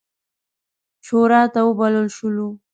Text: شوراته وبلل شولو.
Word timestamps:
شوراته 1.05 1.59
وبلل 1.67 2.07
شولو. 2.15 2.47